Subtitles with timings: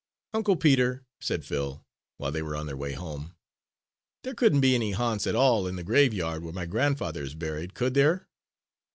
[0.33, 1.85] "Uncle Peter," said Phil,
[2.17, 3.35] while they were on their way home,
[4.23, 7.75] "there couldn't be any ha'nts at all in the graveyard where my grandfather is buried,
[7.75, 8.27] could there?